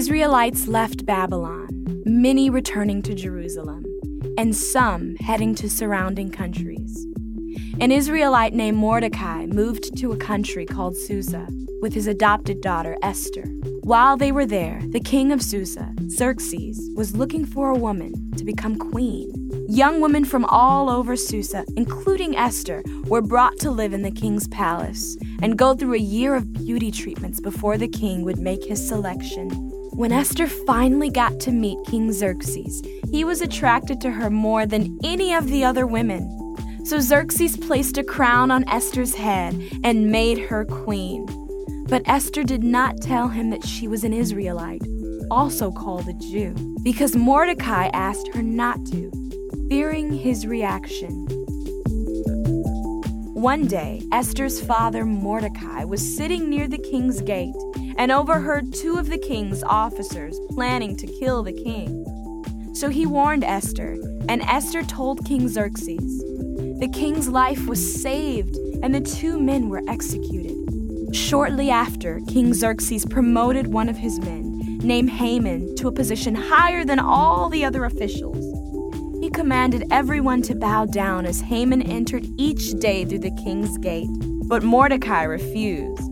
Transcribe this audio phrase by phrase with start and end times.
[0.00, 1.68] Israelites left Babylon,
[2.06, 3.84] many returning to Jerusalem,
[4.38, 7.06] and some heading to surrounding countries.
[7.82, 11.46] An Israelite named Mordecai moved to a country called Susa
[11.82, 13.44] with his adopted daughter Esther.
[13.82, 18.44] While they were there, the king of Susa, Xerxes, was looking for a woman to
[18.46, 19.30] become queen.
[19.68, 24.48] Young women from all over Susa, including Esther, were brought to live in the king's
[24.48, 28.88] palace and go through a year of beauty treatments before the king would make his
[28.88, 29.69] selection.
[30.00, 34.98] When Esther finally got to meet King Xerxes, he was attracted to her more than
[35.04, 36.56] any of the other women.
[36.86, 41.26] So Xerxes placed a crown on Esther's head and made her queen.
[41.86, 44.80] But Esther did not tell him that she was an Israelite,
[45.30, 49.12] also called a Jew, because Mordecai asked her not to,
[49.68, 51.26] fearing his reaction.
[53.34, 57.54] One day, Esther's father Mordecai was sitting near the king's gate
[58.00, 62.72] and overheard two of the king's officers planning to kill the king.
[62.74, 66.20] So he warned Esther, and Esther told King Xerxes.
[66.80, 70.56] The king's life was saved, and the two men were executed.
[71.14, 76.86] Shortly after, King Xerxes promoted one of his men, named Haman, to a position higher
[76.86, 78.42] than all the other officials.
[79.22, 84.08] He commanded everyone to bow down as Haman entered each day through the king's gate,
[84.48, 86.09] but Mordecai refused.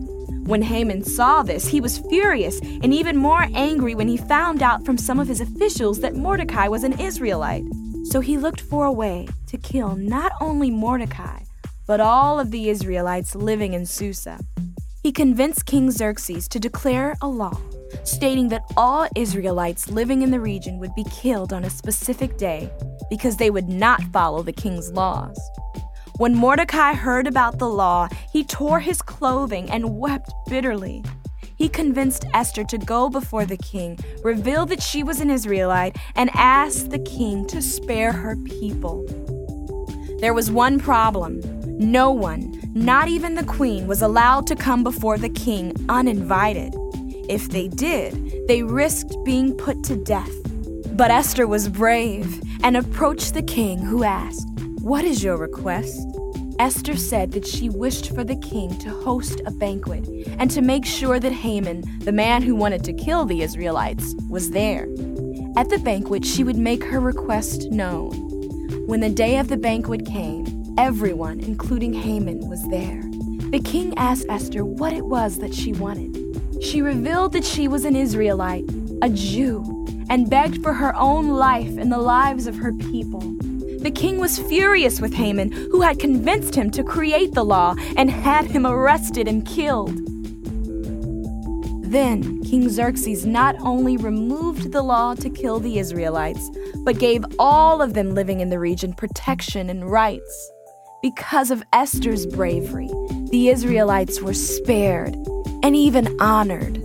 [0.49, 4.83] When Haman saw this, he was furious and even more angry when he found out
[4.83, 7.65] from some of his officials that Mordecai was an Israelite.
[8.05, 11.41] So he looked for a way to kill not only Mordecai,
[11.85, 14.39] but all of the Israelites living in Susa.
[15.03, 17.55] He convinced King Xerxes to declare a law
[18.03, 22.71] stating that all Israelites living in the region would be killed on a specific day
[23.07, 25.39] because they would not follow the king's laws.
[26.19, 31.01] When Mordecai heard about the law, he tore his clothing and wept bitterly.
[31.55, 36.29] He convinced Esther to go before the king, reveal that she was an Israelite, and
[36.33, 39.05] ask the king to spare her people.
[40.19, 41.39] There was one problem.
[41.79, 46.73] No one, not even the queen, was allowed to come before the king uninvited.
[47.29, 50.35] If they did, they risked being put to death.
[50.97, 54.49] But Esther was brave and approached the king, who asked,
[54.81, 56.09] What is your request?
[56.59, 60.05] Esther said that she wished for the king to host a banquet
[60.37, 64.51] and to make sure that Haman, the man who wanted to kill the Israelites, was
[64.51, 64.83] there.
[65.55, 68.11] At the banquet, she would make her request known.
[68.87, 73.03] When the day of the banquet came, everyone, including Haman, was there.
[73.51, 76.17] The king asked Esther what it was that she wanted.
[76.61, 78.65] She revealed that she was an Israelite,
[79.01, 79.63] a Jew,
[80.09, 83.21] and begged for her own life and the lives of her people.
[83.81, 88.11] The king was furious with Haman, who had convinced him to create the law and
[88.11, 89.97] had him arrested and killed.
[91.89, 96.51] Then King Xerxes not only removed the law to kill the Israelites,
[96.83, 100.51] but gave all of them living in the region protection and rights.
[101.01, 102.89] Because of Esther's bravery,
[103.31, 105.15] the Israelites were spared
[105.63, 106.78] and even honored.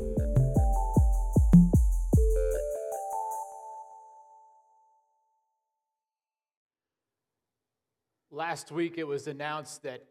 [8.35, 10.03] Last week, it was announced that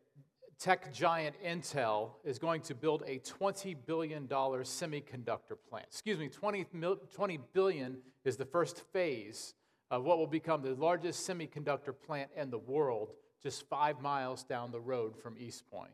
[0.57, 5.87] tech giant Intel is going to build a $20 billion semiconductor plant.
[5.89, 6.65] Excuse me, 20,
[7.13, 9.55] 20 billion is the first phase
[9.91, 13.11] of what will become the largest semiconductor plant in the world,
[13.41, 15.91] just five miles down the road from East Point.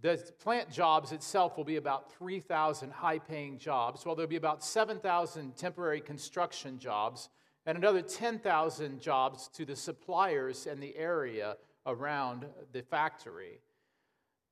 [0.00, 4.64] The plant jobs itself will be about 3,000 high paying jobs, while there'll be about
[4.64, 7.28] 7,000 temporary construction jobs
[7.66, 13.60] and another 10,000 jobs to the suppliers and the area around the factory.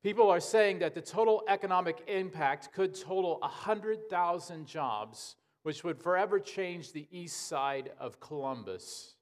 [0.03, 6.39] People are saying that the total economic impact could total 100,000 jobs, which would forever
[6.39, 9.15] change the east side of Columbus.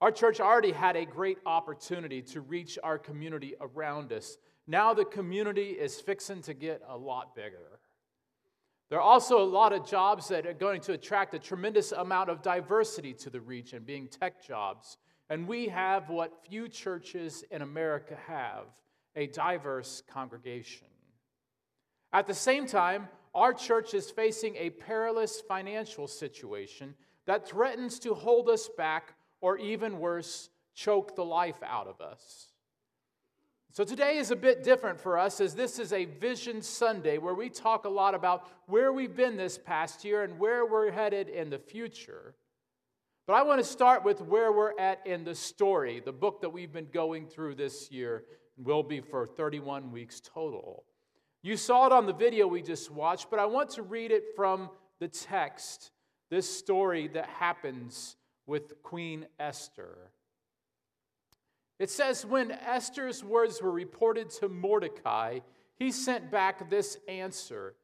[0.00, 4.36] Our church already had a great opportunity to reach our community around us.
[4.68, 7.77] Now the community is fixing to get a lot bigger.
[8.88, 12.30] There are also a lot of jobs that are going to attract a tremendous amount
[12.30, 14.96] of diversity to the region, being tech jobs.
[15.28, 18.64] And we have what few churches in America have
[19.14, 20.86] a diverse congregation.
[22.12, 26.94] At the same time, our church is facing a perilous financial situation
[27.26, 32.52] that threatens to hold us back or even worse, choke the life out of us.
[33.70, 37.34] So today is a bit different for us as this is a Vision Sunday where
[37.34, 41.28] we talk a lot about where we've been this past year and where we're headed
[41.28, 42.34] in the future.
[43.26, 46.48] But I want to start with where we're at in the story, the book that
[46.48, 48.24] we've been going through this year,
[48.56, 50.84] and will be for 31 weeks total.
[51.42, 54.24] You saw it on the video we just watched, but I want to read it
[54.34, 55.92] from the text
[56.30, 58.16] this story that happens
[58.46, 60.10] with Queen Esther.
[61.78, 65.40] It says, When Esther's words were reported to Mordecai,
[65.76, 67.74] he sent back this answer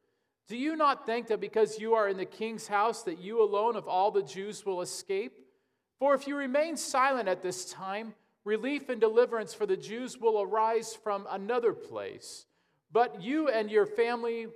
[0.47, 3.75] Do you not think that because you are in the king's house, that you alone
[3.75, 5.39] of all the Jews will escape?
[5.97, 8.13] For if you remain silent at this time,
[8.43, 12.45] relief and deliverance for the Jews will arise from another place.
[12.91, 14.47] But you and your family,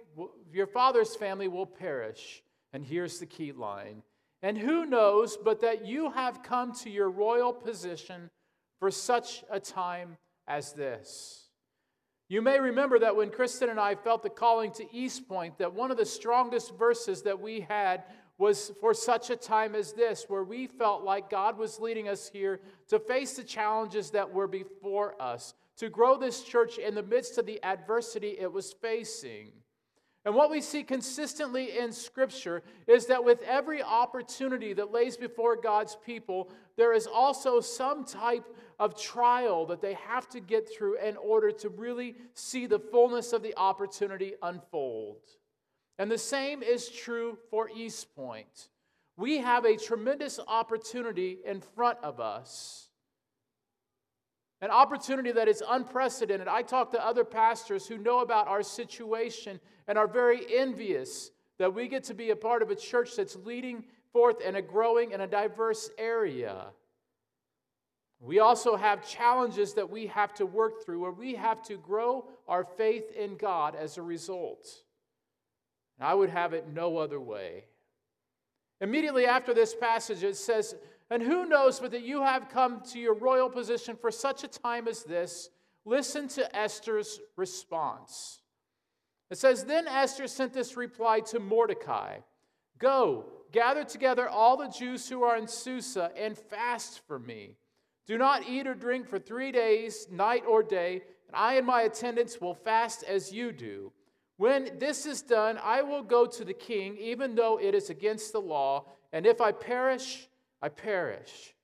[0.52, 2.44] your father's family, will perish.
[2.74, 4.04] And here's the key line.
[4.42, 8.30] And who knows but that you have come to your royal position
[8.80, 10.18] for such a time
[10.48, 11.50] as this?
[12.30, 15.74] You may remember that when Kristen and I felt the calling to East Point, that
[15.74, 18.04] one of the strongest verses that we had
[18.38, 22.30] was for such a time as this, where we felt like God was leading us
[22.32, 27.04] here to face the challenges that were before us, to grow this church in the
[27.04, 29.52] midst of the adversity it was facing.
[30.30, 35.56] And what we see consistently in Scripture is that with every opportunity that lays before
[35.56, 38.46] God's people, there is also some type
[38.78, 43.34] of trial that they have to get through in order to really see the fullness
[43.34, 45.18] of the opportunity unfold.
[45.98, 48.70] And the same is true for East Point.
[49.18, 52.89] We have a tremendous opportunity in front of us
[54.62, 56.48] an opportunity that is unprecedented.
[56.48, 61.74] I talk to other pastors who know about our situation and are very envious that
[61.74, 65.14] we get to be a part of a church that's leading forth in a growing
[65.14, 66.68] and a diverse area.
[68.20, 72.26] We also have challenges that we have to work through where we have to grow
[72.48, 74.68] our faith in God as a result.
[75.98, 77.66] And I would have it no other way.
[78.82, 80.76] Immediately after this passage, it says,
[81.10, 84.48] and who knows but that you have come to your royal position for such a
[84.48, 85.50] time as this?
[85.86, 88.42] Listen to Esther's response.
[89.30, 92.20] It says, Then Esther sent this reply to Mordecai
[92.78, 97.58] Go, gather together all the Jews who are in Susa and fast for me.
[98.08, 101.82] Do not eat or drink for three days, night or day, and I and my
[101.84, 103.92] attendants will fast as you do.
[104.38, 108.32] When this is done, I will go to the king, even though it is against
[108.32, 110.30] the law, and if I perish,
[110.62, 111.56] I perish.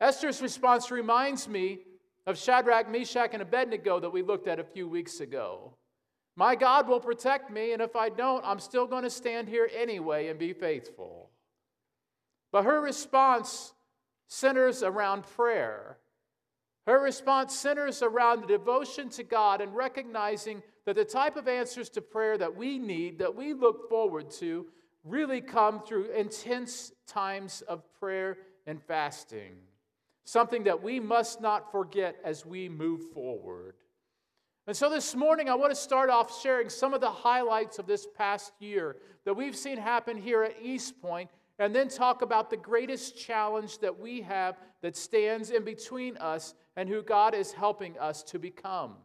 [0.00, 1.80] Esther's response reminds me
[2.26, 5.74] of Shadrach, Meshach, and Abednego that we looked at a few weeks ago.
[6.36, 9.68] My God will protect me, and if I don't, I'm still going to stand here
[9.76, 11.30] anyway and be faithful.
[12.52, 13.72] But her response
[14.28, 15.96] centers around prayer.
[16.86, 21.88] Her response centers around the devotion to God and recognizing that the type of answers
[21.90, 24.66] to prayer that we need, that we look forward to,
[25.04, 29.56] really come through intense times of prayer and fasting.
[30.24, 33.74] Something that we must not forget as we move forward.
[34.66, 37.86] And so this morning, I want to start off sharing some of the highlights of
[37.86, 42.50] this past year that we've seen happen here at East Point, and then talk about
[42.50, 47.52] the greatest challenge that we have that stands in between us and who God is
[47.52, 48.96] helping us to become.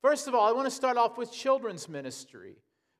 [0.00, 2.56] First of all, I want to start off with children's ministry.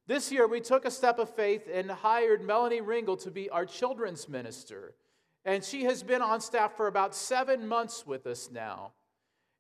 [0.09, 3.67] This year, we took a step of faith and hired Melanie Ringel to be our
[3.67, 4.95] children's minister.
[5.45, 8.93] And she has been on staff for about seven months with us now.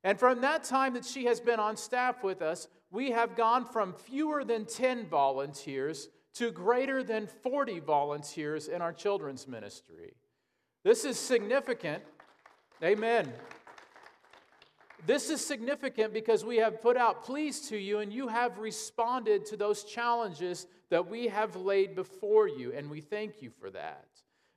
[0.03, 3.67] And from that time that she has been on staff with us, we have gone
[3.67, 10.15] from fewer than 10 volunteers to greater than 40 volunteers in our children's ministry.
[10.83, 12.03] This is significant.
[12.83, 13.31] Amen.
[15.07, 19.47] This is significant because we have put out pleas to you and you have responded
[19.47, 24.07] to those challenges that we have laid before you, and we thank you for that.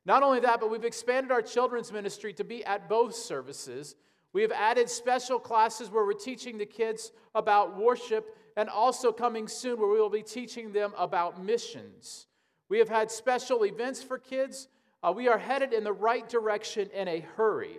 [0.05, 3.95] Not only that, but we've expanded our children's ministry to be at both services.
[4.33, 9.47] We have added special classes where we're teaching the kids about worship, and also coming
[9.47, 12.27] soon where we will be teaching them about missions.
[12.67, 14.67] We have had special events for kids.
[15.03, 17.77] Uh, we are headed in the right direction in a hurry.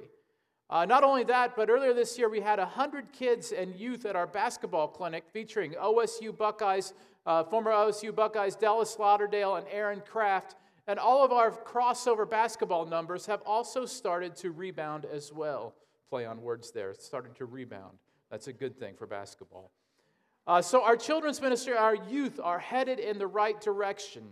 [0.73, 4.17] Uh, not only that, but earlier this year we had 100 kids and youth at
[4.17, 6.95] our basketball clinic featuring OSU Buckeyes,
[7.27, 10.57] uh, former OSU Buckeyes Dallas Lauderdale and Aaron Craft.
[10.87, 15.75] And all of our crossover basketball numbers have also started to rebound as well.
[16.09, 17.99] Play on words there, it's starting to rebound.
[18.31, 19.73] That's a good thing for basketball.
[20.47, 24.23] Uh, so, our children's ministry, our youth are headed in the right direction.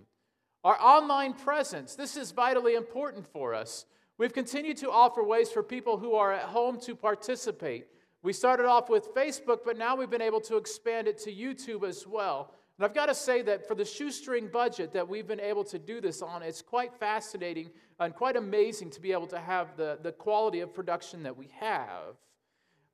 [0.64, 3.84] Our online presence, this is vitally important for us.
[4.20, 7.86] We've continued to offer ways for people who are at home to participate.
[8.22, 11.88] We started off with Facebook, but now we've been able to expand it to YouTube
[11.88, 12.52] as well.
[12.76, 15.78] And I've got to say that for the shoestring budget that we've been able to
[15.78, 19.98] do this on, it's quite fascinating and quite amazing to be able to have the,
[20.02, 22.18] the quality of production that we have.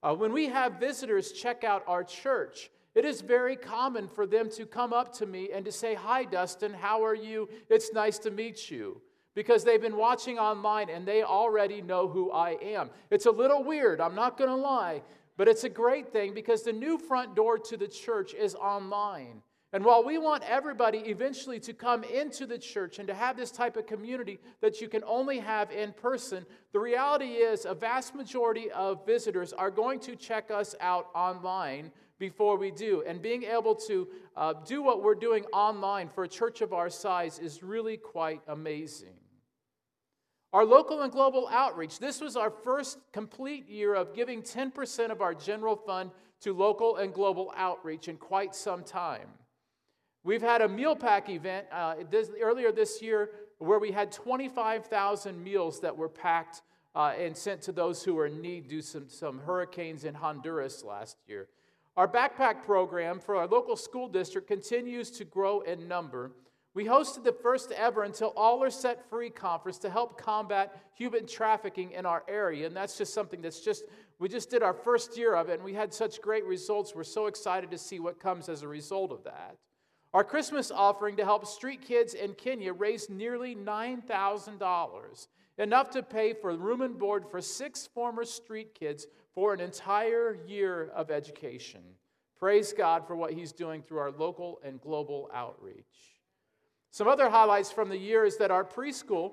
[0.05, 4.49] Uh, when we have visitors check out our church, it is very common for them
[4.51, 7.49] to come up to me and to say, Hi, Dustin, how are you?
[7.69, 9.03] It's nice to meet you.
[9.37, 12.91] Because they've been watching online and they already know who I am.
[13.11, 15.03] It's a little weird, I'm not going to lie,
[15.37, 19.43] but it's a great thing because the new front door to the church is online.
[19.73, 23.51] And while we want everybody eventually to come into the church and to have this
[23.51, 28.15] type of community that you can only have in person, the reality is a vast
[28.15, 33.05] majority of visitors are going to check us out online before we do.
[33.07, 36.89] And being able to uh, do what we're doing online for a church of our
[36.89, 39.13] size is really quite amazing.
[40.57, 41.99] Our local and global outreach.
[41.99, 46.11] This was our first complete year of giving 10% of our general fund
[46.41, 49.29] to local and global outreach in quite some time.
[50.25, 55.45] We've had a meal pack event uh, this, earlier this year where we had 25,000
[55.45, 56.63] meals that were packed
[56.95, 60.15] uh, and sent to those who were in need due to some, some hurricanes in
[60.15, 61.49] Honduras last year.
[61.99, 66.33] Our backpack program for our local school district continues to grow in number.
[66.77, 71.27] We hosted the first ever Until All Are Set Free conference to help combat human
[71.27, 72.67] trafficking in our area.
[72.67, 73.85] And that's just something that's just,
[74.19, 76.95] we just did our first year of it and we had such great results.
[76.95, 79.57] We're so excited to see what comes as a result of that.
[80.13, 86.35] Our Christmas offering to help street kids in Kenya raised nearly $9,000, enough to pay
[86.35, 91.81] for room and board for six former street kids for an entire year of education.
[92.39, 96.16] Praise God for what He's doing through our local and global outreach.
[96.91, 99.33] Some other highlights from the year is that our preschool,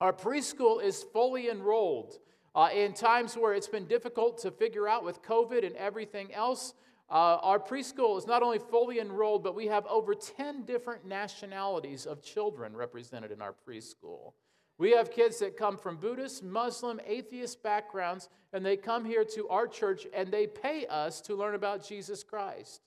[0.00, 2.18] our preschool is fully enrolled.
[2.54, 6.74] Uh, in times where it's been difficult to figure out with COVID and everything else,
[7.08, 12.06] uh, our preschool is not only fully enrolled, but we have over 10 different nationalities
[12.06, 14.32] of children represented in our preschool.
[14.78, 19.48] We have kids that come from Buddhist, Muslim, atheist backgrounds, and they come here to
[19.48, 22.80] our church and they pay us to learn about Jesus Christ.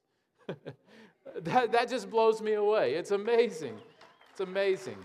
[1.42, 2.96] that, that just blows me away.
[2.96, 3.78] It's amazing.
[4.32, 4.98] It's amazing.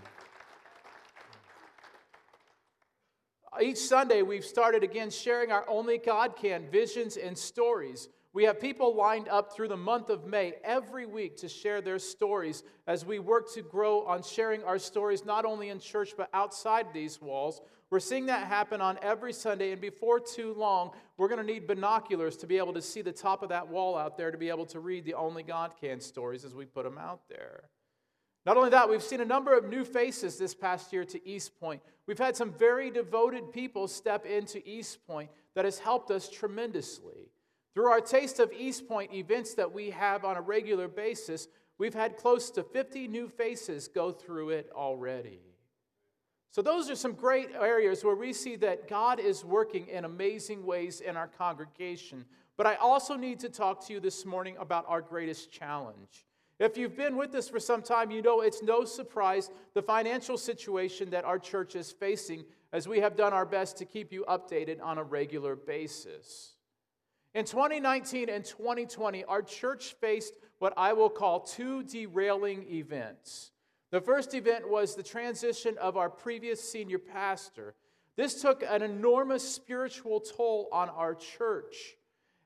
[3.61, 8.61] Each Sunday, we've started again sharing our Only God Can visions and stories we have
[8.61, 13.05] people lined up through the month of May every week to share their stories as
[13.05, 17.21] we work to grow on sharing our stories not only in church but outside these
[17.21, 17.59] walls.
[17.91, 21.67] We're seeing that happen on every Sunday, and before too long, we're going to need
[21.67, 24.47] binoculars to be able to see the top of that wall out there to be
[24.47, 27.65] able to read the Only God Can stories as we put them out there.
[28.45, 31.59] Not only that, we've seen a number of new faces this past year to East
[31.59, 31.81] Point.
[32.07, 37.29] We've had some very devoted people step into East Point that has helped us tremendously.
[37.73, 41.93] Through our Taste of East Point events that we have on a regular basis, we've
[41.93, 45.50] had close to 50 new faces go through it already.
[46.51, 50.65] So, those are some great areas where we see that God is working in amazing
[50.65, 52.25] ways in our congregation.
[52.57, 56.25] But I also need to talk to you this morning about our greatest challenge.
[56.59, 60.37] If you've been with us for some time, you know it's no surprise the financial
[60.37, 62.43] situation that our church is facing
[62.73, 66.55] as we have done our best to keep you updated on a regular basis.
[67.33, 73.50] In 2019 and 2020, our church faced what I will call two derailing events.
[73.91, 77.75] The first event was the transition of our previous senior pastor.
[78.15, 81.97] This took an enormous spiritual toll on our church.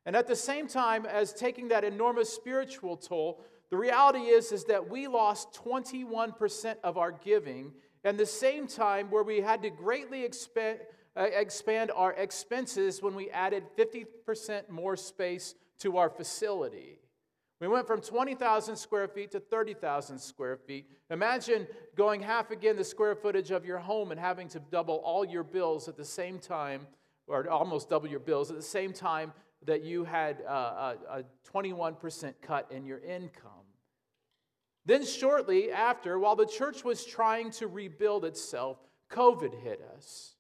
[0.08, 4.66] And at the same time as taking that enormous spiritual toll, the reality is, is
[4.66, 7.74] that we lost 21% of our giving,
[8.04, 10.80] and the same time where we had to greatly expend,
[11.16, 17.00] uh, expand our expenses when we added 50% more space to our facility.
[17.62, 20.90] We went from 20,000 square feet to 30,000 square feet.
[21.10, 25.24] Imagine going half again the square footage of your home and having to double all
[25.24, 26.86] your bills at the same time,
[27.28, 29.32] or almost double your bills at the same time
[29.66, 33.52] that you had uh, a, a 21% cut in your income.
[34.86, 38.78] Then, shortly after, while the church was trying to rebuild itself,
[39.10, 40.35] COVID hit us.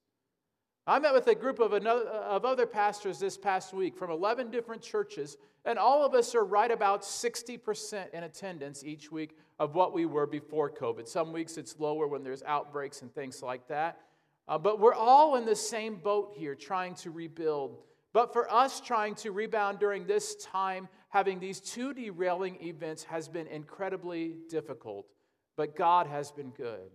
[0.87, 4.51] I met with a group of, another, of other pastors this past week from 11
[4.51, 9.73] different churches, and all of us are right about 60% in attendance each week of
[9.73, 11.07] what we were before COVID.
[11.07, 13.99] Some weeks it's lower when there's outbreaks and things like that.
[14.47, 17.79] Uh, but we're all in the same boat here trying to rebuild.
[18.13, 23.27] But for us, trying to rebound during this time, having these two derailing events has
[23.27, 25.07] been incredibly difficult.
[25.57, 26.91] But God has been good.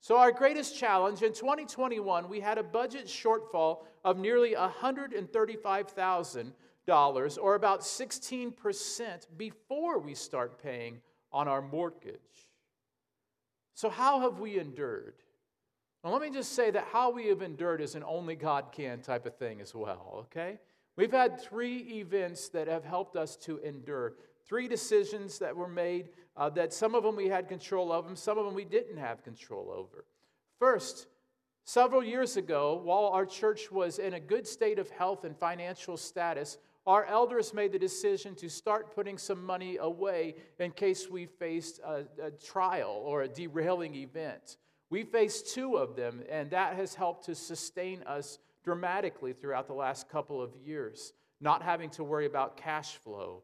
[0.00, 7.54] So, our greatest challenge in 2021, we had a budget shortfall of nearly $135,000, or
[7.56, 11.00] about 16% before we start paying
[11.32, 12.14] on our mortgage.
[13.74, 15.16] So, how have we endured?
[16.02, 19.00] Well, let me just say that how we have endured is an only God can
[19.00, 20.60] type of thing as well, okay?
[20.96, 24.14] We've had three events that have helped us to endure.
[24.48, 28.18] Three decisions that were made uh, that some of them we had control of, and
[28.18, 30.04] some of them we didn't have control over.
[30.58, 31.06] First,
[31.64, 35.96] several years ago, while our church was in a good state of health and financial
[35.96, 41.26] status, our elders made the decision to start putting some money away in case we
[41.26, 44.56] faced a, a trial or a derailing event.
[44.88, 49.74] We faced two of them, and that has helped to sustain us dramatically throughout the
[49.74, 51.12] last couple of years,
[51.42, 53.42] not having to worry about cash flow.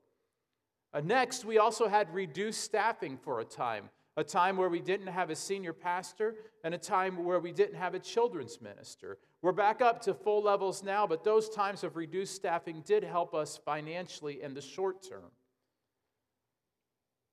[0.95, 5.09] Uh, next, we also had reduced staffing for a time, a time where we didn't
[5.09, 9.19] have a senior pastor and a time where we didn't have a children's minister.
[9.43, 13.35] We're back up to full levels now, but those times of reduced staffing did help
[13.35, 15.33] us financially in the short term.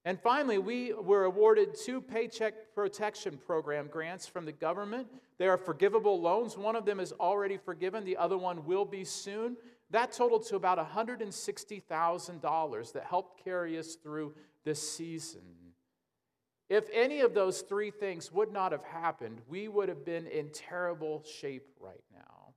[0.06, 5.08] And finally, we were awarded two Paycheck Protection Program grants from the government.
[5.38, 6.58] They are forgivable loans.
[6.58, 9.58] One of them is already forgiven, the other one will be soon.
[9.92, 14.34] That totaled to about $160,000 that helped carry us through
[14.64, 15.42] this season.
[16.70, 20.52] If any of those three things would not have happened, we would have been in
[20.52, 22.54] terrible shape right now.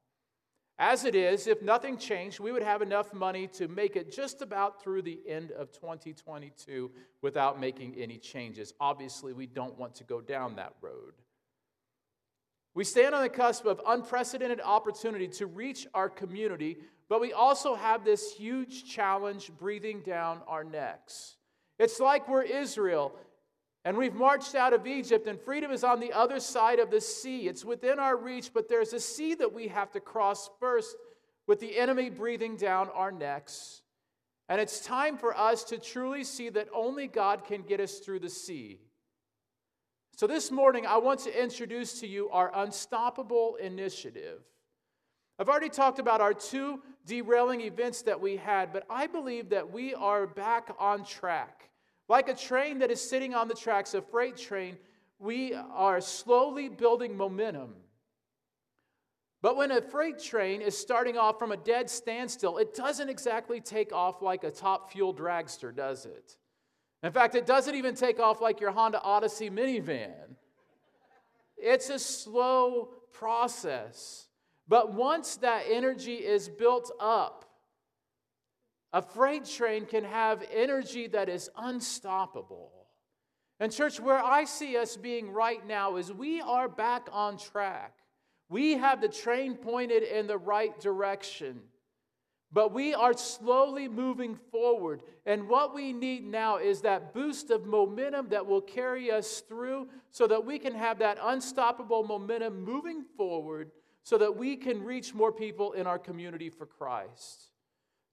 [0.79, 4.41] As it is, if nothing changed, we would have enough money to make it just
[4.43, 6.91] about through the end of 2022
[7.23, 8.75] without making any changes.
[8.81, 11.15] Obviously, we don't want to go down that road.
[12.75, 16.79] We stand on the cusp of unprecedented opportunity to reach our community,
[17.15, 21.37] but we also have this huge challenge breathing down our necks.
[21.79, 23.13] It's like we're Israel
[23.85, 27.01] and we've marched out of Egypt, and freedom is on the other side of the
[27.01, 27.47] sea.
[27.47, 30.97] It's within our reach, but there's a sea that we have to cross first
[31.47, 33.83] with the enemy breathing down our necks.
[34.49, 38.19] And it's time for us to truly see that only God can get us through
[38.19, 38.81] the sea.
[40.17, 44.41] So, this morning, I want to introduce to you our Unstoppable Initiative.
[45.39, 49.73] I've already talked about our two derailing events that we had, but I believe that
[49.73, 51.71] we are back on track.
[52.09, 54.77] Like a train that is sitting on the tracks, a freight train,
[55.19, 57.75] we are slowly building momentum.
[59.43, 63.61] But when a freight train is starting off from a dead standstill, it doesn't exactly
[63.61, 66.37] take off like a top fuel dragster, does it?
[67.03, 70.37] In fact, it doesn't even take off like your Honda Odyssey minivan.
[71.59, 74.29] It's a slow process.
[74.67, 77.45] But once that energy is built up,
[78.93, 82.71] a freight train can have energy that is unstoppable.
[83.61, 87.95] And, church, where I see us being right now is we are back on track.
[88.49, 91.61] We have the train pointed in the right direction,
[92.53, 95.03] but we are slowly moving forward.
[95.27, 99.89] And what we need now is that boost of momentum that will carry us through
[100.11, 103.71] so that we can have that unstoppable momentum moving forward
[104.05, 107.51] so that we can reach more people in our community for Christ.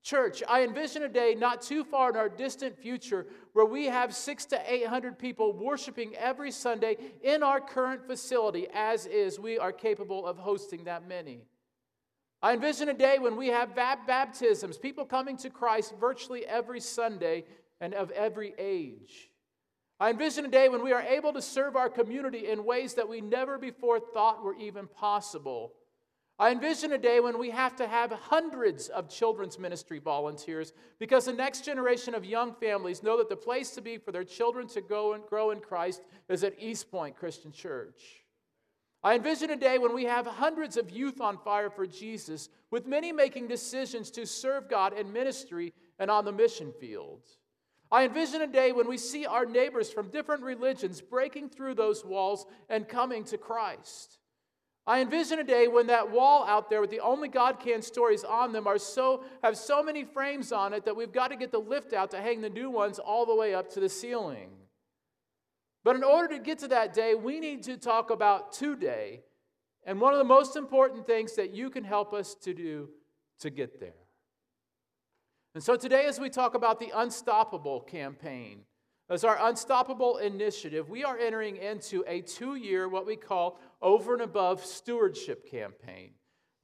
[0.03, 4.15] Church, I envision a day not too far in our distant future where we have
[4.15, 9.59] six to eight hundred people worshiping every Sunday in our current facility, as is, we
[9.59, 11.43] are capable of hosting that many.
[12.41, 17.43] I envision a day when we have baptisms, people coming to Christ virtually every Sunday
[17.79, 19.29] and of every age.
[19.99, 23.07] I envision a day when we are able to serve our community in ways that
[23.07, 25.73] we never before thought were even possible.
[26.41, 31.25] I envision a day when we have to have hundreds of children's ministry volunteers because
[31.25, 34.67] the next generation of young families know that the place to be for their children
[34.69, 38.23] to go and grow in Christ is at East Point Christian Church.
[39.03, 42.87] I envision a day when we have hundreds of youth on fire for Jesus, with
[42.87, 47.21] many making decisions to serve God in ministry and on the mission field.
[47.91, 52.03] I envision a day when we see our neighbors from different religions breaking through those
[52.03, 54.17] walls and coming to Christ.
[54.87, 58.23] I envision a day when that wall out there with the only God can stories
[58.23, 61.51] on them are so have so many frames on it that we've got to get
[61.51, 64.49] the lift out to hang the new ones all the way up to the ceiling.
[65.83, 69.21] But in order to get to that day, we need to talk about today
[69.83, 72.89] and one of the most important things that you can help us to do
[73.39, 73.93] to get there.
[75.53, 78.61] And so today, as we talk about the Unstoppable campaign,
[79.09, 84.13] as our Unstoppable initiative, we are entering into a two year, what we call over
[84.13, 86.11] and above stewardship campaign.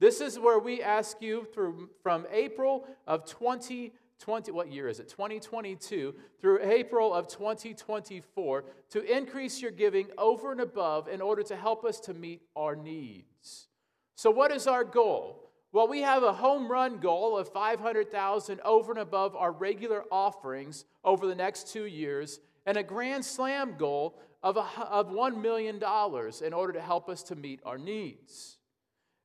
[0.00, 5.08] This is where we ask you through, from April of 2020, what year is it?
[5.08, 11.56] 2022 through April of 2024 to increase your giving over and above in order to
[11.56, 13.66] help us to meet our needs.
[14.14, 15.50] So, what is our goal?
[15.72, 20.84] Well, we have a home run goal of 500,000 over and above our regular offerings
[21.04, 25.76] over the next 2 years and a grand slam goal of, a, of $1 million
[25.76, 28.58] in order to help us to meet our needs.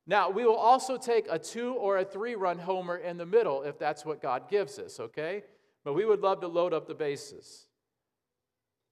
[0.06, 3.62] Now, we will also take a two or a three run homer in the middle
[3.62, 5.44] if that's what God gives us, okay?
[5.84, 7.66] But we would love to load up the bases.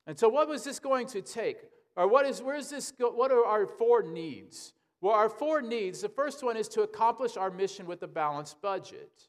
[0.06, 1.58] And so, what was this going to take?
[1.96, 4.72] Or what is, where is this, go, what are our four needs?
[5.02, 8.62] Well, our four needs the first one is to accomplish our mission with a balanced
[8.62, 9.28] budget.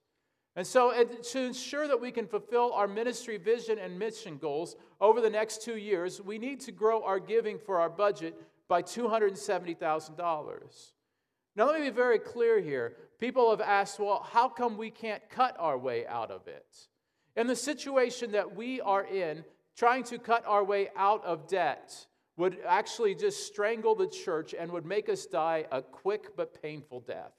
[0.55, 5.19] And so, to ensure that we can fulfill our ministry vision and mission goals over
[5.19, 8.35] the next two years, we need to grow our giving for our budget
[8.67, 10.91] by $270,000.
[11.55, 12.97] Now, let me be very clear here.
[13.19, 16.87] People have asked, well, how come we can't cut our way out of it?
[17.35, 19.43] In the situation that we are in,
[19.75, 22.05] trying to cut our way out of debt
[22.37, 26.99] would actually just strangle the church and would make us die a quick but painful
[27.01, 27.33] death.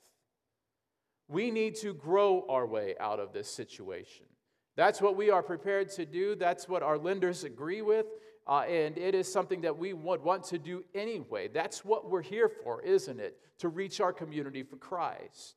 [1.28, 4.26] We need to grow our way out of this situation.
[4.76, 6.34] That's what we are prepared to do.
[6.34, 8.06] That's what our lenders agree with.
[8.46, 11.48] Uh, and it is something that we would want to do anyway.
[11.48, 13.38] That's what we're here for, isn't it?
[13.58, 15.54] To reach our community for Christ.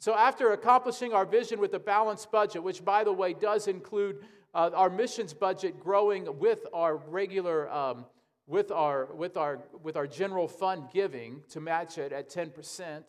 [0.00, 4.24] So, after accomplishing our vision with a balanced budget, which, by the way, does include
[4.54, 8.06] uh, our missions budget growing with our regular, um,
[8.46, 13.02] with, our, with, our, with our general fund giving to match it at 10%,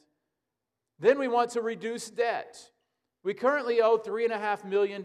[1.00, 2.60] then we want to reduce debt.
[3.24, 5.04] We currently owe $3.5 million.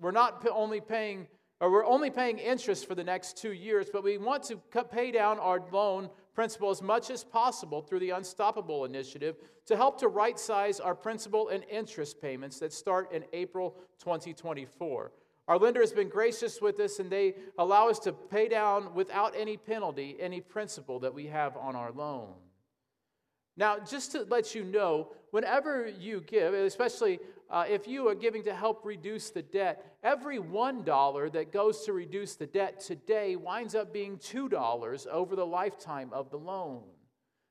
[0.00, 1.28] We're not only paying
[1.60, 5.10] or we're only paying interest for the next two years, but we want to pay
[5.10, 10.06] down our loan principal as much as possible through the Unstoppable Initiative to help to
[10.06, 15.10] right size our principal and interest payments that start in April 2024.
[15.48, 19.34] Our lender has been gracious with us, and they allow us to pay down without
[19.36, 22.34] any penalty any principal that we have on our loan.
[23.58, 27.18] Now, just to let you know, whenever you give, especially
[27.50, 31.92] uh, if you are giving to help reduce the debt, every $1 that goes to
[31.92, 36.82] reduce the debt today winds up being $2 over the lifetime of the loan.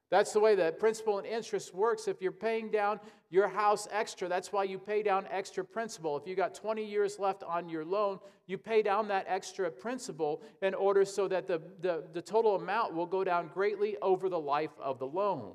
[0.10, 2.08] That's the way that principal and interest works.
[2.08, 6.16] If you're paying down your house extra, that's why you pay down extra principal.
[6.16, 10.42] If you got 20 years left on your loan, you pay down that extra principal
[10.62, 14.40] in order so that the, the, the total amount will go down greatly over the
[14.40, 15.52] life of the loan.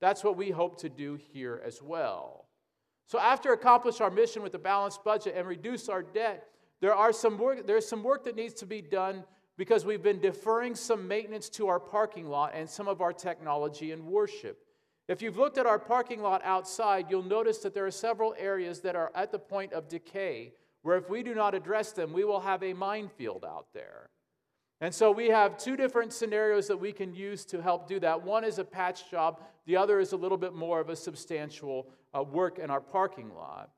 [0.00, 2.46] That's what we hope to do here as well.
[3.06, 6.46] So, after accomplish our mission with a balanced budget and reduce our debt,
[6.80, 9.24] there are some work, there's some work that needs to be done
[9.56, 13.92] because we've been deferring some maintenance to our parking lot and some of our technology
[13.92, 14.58] and worship.
[15.08, 18.80] If you've looked at our parking lot outside, you'll notice that there are several areas
[18.80, 22.24] that are at the point of decay, where if we do not address them, we
[22.24, 24.10] will have a minefield out there.
[24.80, 28.22] And so we have two different scenarios that we can use to help do that.
[28.22, 31.88] One is a patch job, the other is a little bit more of a substantial
[32.16, 33.70] uh, work in our parking lot.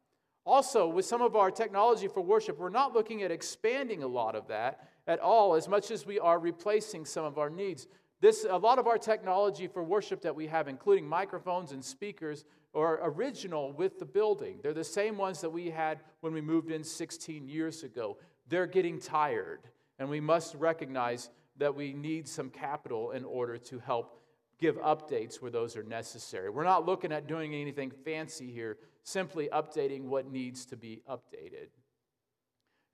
[0.45, 4.35] Also, with some of our technology for worship, we're not looking at expanding a lot
[4.35, 7.87] of that at all as much as we are replacing some of our needs.
[8.21, 12.45] This, a lot of our technology for worship that we have, including microphones and speakers,
[12.75, 14.61] are original with the building.
[14.63, 18.19] They're the same ones that we had when we moved in 16 years ago.
[18.49, 19.61] They're getting tired.
[20.01, 24.19] And we must recognize that we need some capital in order to help
[24.59, 26.49] give updates where those are necessary.
[26.49, 31.69] We're not looking at doing anything fancy here, simply updating what needs to be updated.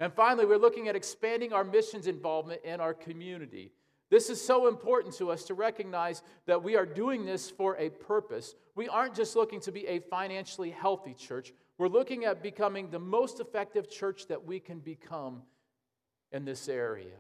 [0.01, 3.73] And finally, we're looking at expanding our missions involvement in our community.
[4.11, 7.89] This is so important to us to recognize that we are doing this for a
[7.89, 8.55] purpose.
[8.75, 12.99] We aren't just looking to be a financially healthy church, we're looking at becoming the
[12.99, 15.43] most effective church that we can become
[16.37, 17.17] in this area.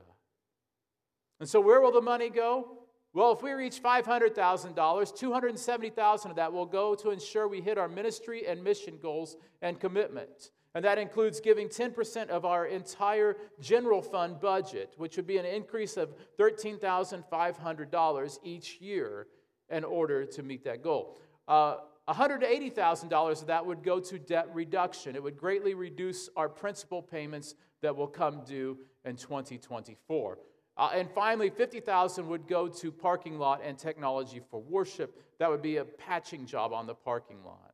[1.40, 2.78] And so, where will the money go?
[3.12, 7.88] Well, if we reach $500,000, 270,000 of that will go to ensure we hit our
[7.88, 10.50] ministry and mission goals and commitment.
[10.74, 15.46] And that includes giving 10% of our entire general fund budget, which would be an
[15.46, 19.28] increase of $13,500 each year
[19.70, 21.18] in order to meet that goal.
[21.48, 21.76] Uh,
[22.08, 25.16] $180,000 of that would go to debt reduction.
[25.16, 30.38] It would greatly reduce our principal payments that will come due in 2024.
[30.78, 35.22] Uh, and finally, 50,000 would go to parking lot and technology for worship.
[35.38, 37.72] That would be a patching job on the parking lot.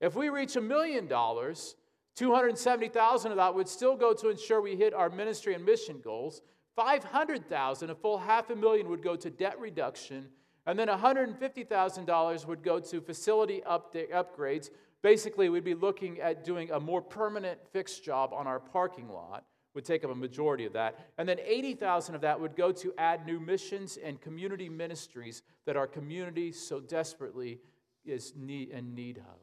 [0.00, 1.74] If we reach a million dollars,
[2.14, 6.42] 270,000 of that would still go to ensure we hit our ministry and mission goals.
[6.76, 10.28] 500,000, a full half a million would go to debt reduction,
[10.66, 14.70] and then $150,000 would go to facility upgrades.
[15.02, 19.44] Basically, we'd be looking at doing a more permanent fixed job on our parking lot
[19.76, 20.98] would take up a majority of that.
[21.18, 25.76] And then 80,000 of that would go to add new missions and community ministries that
[25.76, 27.60] our community so desperately
[28.04, 29.38] is in need of.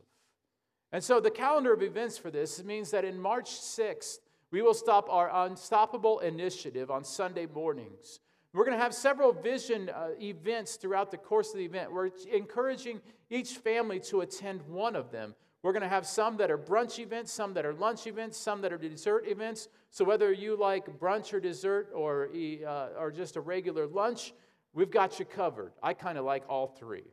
[0.91, 4.17] And so the calendar of events for this means that in March 6th,
[4.51, 8.19] we will stop our Unstoppable initiative on Sunday mornings.
[8.53, 11.91] We're going to have several vision uh, events throughout the course of the event.
[11.91, 15.33] We're encouraging each family to attend one of them.
[15.63, 18.61] We're going to have some that are brunch events, some that are lunch events, some
[18.61, 19.69] that are dessert events.
[19.91, 22.29] So whether you like brunch or dessert or,
[22.67, 24.33] uh, or just a regular lunch,
[24.73, 25.71] we've got you covered.
[25.81, 27.05] I kind of like all three.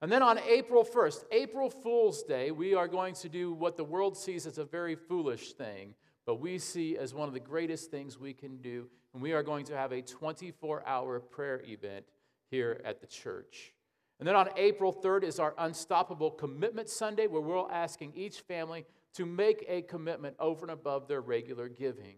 [0.00, 3.84] And then on April 1st, April Fool's Day, we are going to do what the
[3.84, 5.94] world sees as a very foolish thing,
[6.26, 8.86] but we see as one of the greatest things we can do.
[9.12, 12.06] And we are going to have a 24 hour prayer event
[12.50, 13.74] here at the church.
[14.20, 18.84] And then on April 3rd is our Unstoppable Commitment Sunday, where we're asking each family
[19.14, 22.16] to make a commitment over and above their regular giving.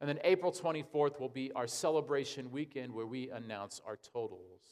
[0.00, 4.62] And then April 24th will be our celebration weekend where we announce our totals.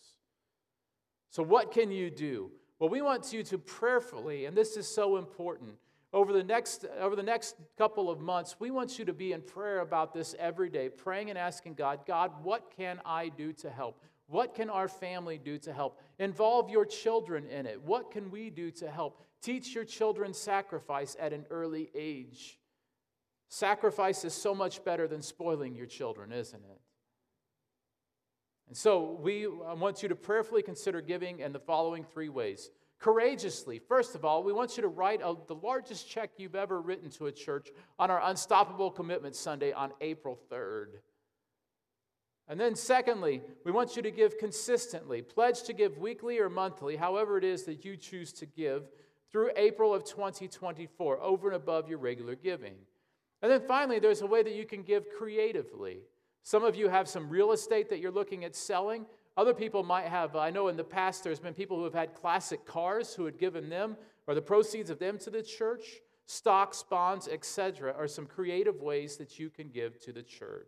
[1.30, 2.52] So, what can you do?
[2.78, 5.74] Well, we want you to prayerfully, and this is so important,
[6.12, 9.40] over the next over the next couple of months we want you to be in
[9.40, 13.70] prayer about this every day praying and asking god god what can i do to
[13.70, 16.00] help what can our family do to help?
[16.18, 17.82] Involve your children in it.
[17.82, 19.20] What can we do to help?
[19.42, 22.58] Teach your children sacrifice at an early age.
[23.48, 26.80] Sacrifice is so much better than spoiling your children, isn't it?
[28.68, 32.70] And so we want you to prayerfully consider giving in the following three ways.
[33.00, 36.80] Courageously, first of all, we want you to write a, the largest check you've ever
[36.80, 41.00] written to a church on our Unstoppable Commitment Sunday on April 3rd.
[42.50, 45.22] And then, secondly, we want you to give consistently.
[45.22, 48.88] Pledge to give weekly or monthly, however it is that you choose to give,
[49.30, 52.74] through April of 2024, over and above your regular giving.
[53.40, 55.98] And then finally, there's a way that you can give creatively.
[56.42, 59.06] Some of you have some real estate that you're looking at selling.
[59.36, 62.16] Other people might have, I know in the past there's been people who have had
[62.16, 66.00] classic cars who had given them or the proceeds of them to the church.
[66.26, 70.66] Stocks, bonds, etc., are some creative ways that you can give to the church.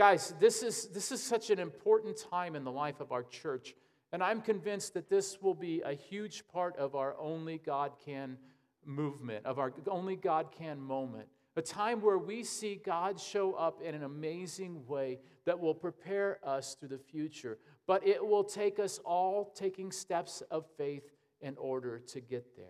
[0.00, 3.74] Guys, this is, this is such an important time in the life of our church,
[4.12, 8.38] and I'm convinced that this will be a huge part of our Only God Can
[8.82, 11.28] movement, of our Only God Can moment.
[11.54, 16.38] A time where we see God show up in an amazing way that will prepare
[16.42, 17.58] us through the future.
[17.86, 21.10] But it will take us all taking steps of faith
[21.42, 22.64] in order to get there.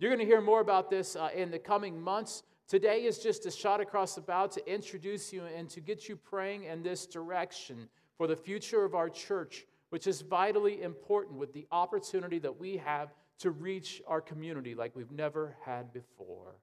[0.00, 2.42] You're going to hear more about this uh, in the coming months.
[2.66, 6.16] Today is just a shot across the bow to introduce you and to get you
[6.16, 11.52] praying in this direction for the future of our church, which is vitally important with
[11.52, 16.56] the opportunity that we have to reach our community like we've never had before.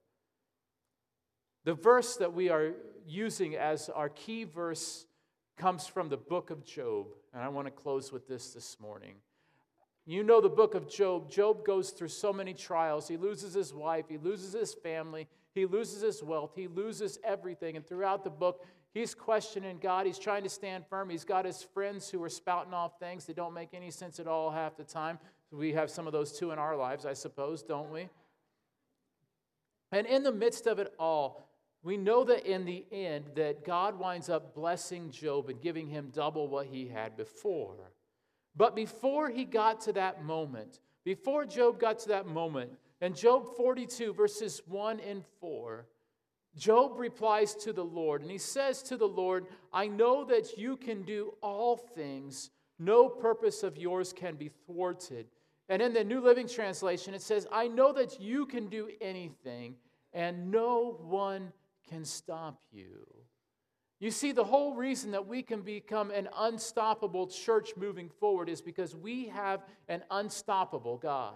[1.64, 2.72] The verse that we are
[3.06, 5.06] using as our key verse
[5.56, 9.14] comes from the book of Job, and I want to close with this this morning.
[10.04, 11.30] You know the book of Job.
[11.30, 13.06] Job goes through so many trials.
[13.06, 17.76] He loses his wife, he loses his family, he loses his wealth, he loses everything.
[17.76, 20.06] And throughout the book, he's questioning God.
[20.06, 21.10] He's trying to stand firm.
[21.10, 24.26] He's got his friends who are spouting off things that don't make any sense at
[24.26, 25.18] all half the time.
[25.50, 28.08] We have some of those too in our lives, I suppose, don't we?
[29.90, 31.48] And in the midst of it all,
[31.82, 36.10] we know that in the end that God winds up blessing Job and giving him
[36.12, 37.92] double what he had before.
[38.56, 42.70] But before he got to that moment, before Job got to that moment,
[43.02, 45.86] in Job 42, verses 1 and 4,
[46.56, 50.76] Job replies to the Lord, and he says to the Lord, I know that you
[50.76, 55.26] can do all things, no purpose of yours can be thwarted.
[55.68, 59.74] And in the New Living Translation, it says, I know that you can do anything,
[60.12, 61.52] and no one
[61.88, 63.06] can stop you.
[63.98, 68.60] You see, the whole reason that we can become an unstoppable church moving forward is
[68.60, 71.34] because we have an unstoppable God.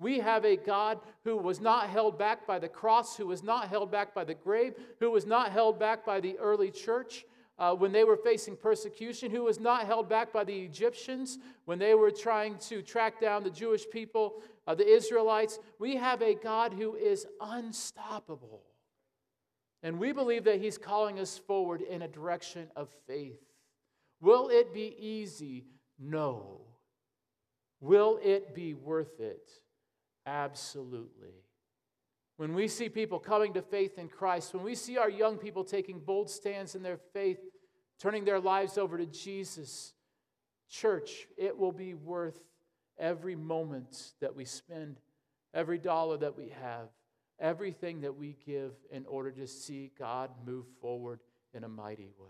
[0.00, 3.68] We have a God who was not held back by the cross, who was not
[3.68, 7.26] held back by the grave, who was not held back by the early church
[7.58, 11.78] uh, when they were facing persecution, who was not held back by the Egyptians when
[11.78, 15.58] they were trying to track down the Jewish people, uh, the Israelites.
[15.78, 18.62] We have a God who is unstoppable.
[19.82, 23.42] And we believe that He's calling us forward in a direction of faith.
[24.22, 25.66] Will it be easy?
[25.98, 26.62] No.
[27.80, 29.50] Will it be worth it?
[30.30, 31.34] Absolutely.
[32.36, 35.64] When we see people coming to faith in Christ, when we see our young people
[35.64, 37.40] taking bold stands in their faith,
[37.98, 39.92] turning their lives over to Jesus,
[40.68, 42.38] church, it will be worth
[42.96, 45.00] every moment that we spend,
[45.52, 46.88] every dollar that we have,
[47.40, 51.18] everything that we give in order to see God move forward
[51.52, 52.28] in a mighty way.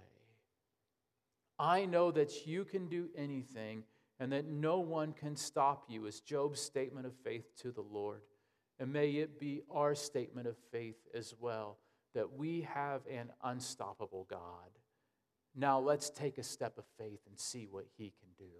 [1.58, 3.84] I know that you can do anything
[4.20, 8.20] and that no one can stop you, is Job's statement of faith to the Lord.
[8.78, 11.78] And may it be our statement of faith as well
[12.14, 14.40] that we have an unstoppable God.
[15.56, 18.52] Now let's take a step of faith and see what he can do.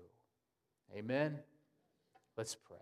[0.96, 1.38] Amen.
[2.36, 2.78] Let's pray.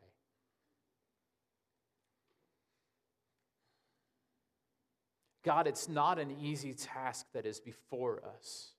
[5.44, 8.72] God, it's not an easy task that is before us.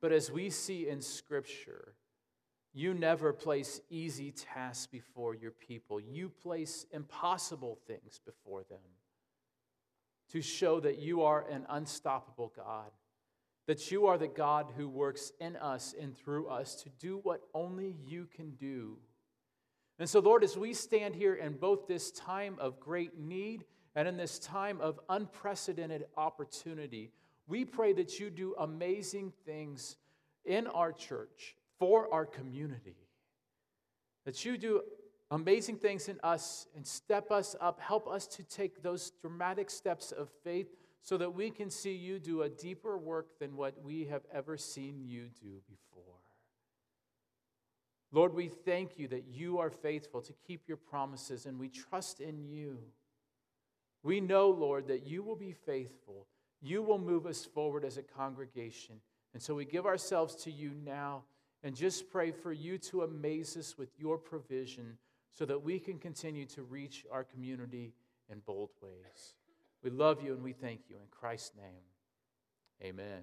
[0.00, 1.94] But as we see in Scripture,
[2.74, 6.00] you never place easy tasks before your people.
[6.00, 8.78] You place impossible things before them
[10.32, 12.90] to show that you are an unstoppable God,
[13.66, 17.42] that you are the God who works in us and through us to do what
[17.52, 18.96] only you can do.
[19.98, 24.08] And so, Lord, as we stand here in both this time of great need and
[24.08, 27.12] in this time of unprecedented opportunity,
[27.46, 29.96] we pray that you do amazing things
[30.46, 32.94] in our church, for our community,
[34.24, 34.82] that you do
[35.32, 40.12] amazing things in us and step us up, help us to take those dramatic steps
[40.12, 40.68] of faith
[41.00, 44.56] so that we can see you do a deeper work than what we have ever
[44.56, 46.20] seen you do before.
[48.12, 52.20] Lord, we thank you that you are faithful to keep your promises, and we trust
[52.20, 52.78] in you.
[54.04, 56.28] We know, Lord, that you will be faithful.
[56.60, 59.00] You will move us forward as a congregation.
[59.34, 61.24] And so we give ourselves to you now
[61.62, 64.98] and just pray for you to amaze us with your provision
[65.30, 67.94] so that we can continue to reach our community
[68.28, 69.34] in bold ways.
[69.82, 70.96] We love you and we thank you.
[70.96, 71.82] In Christ's name,
[72.82, 73.22] amen.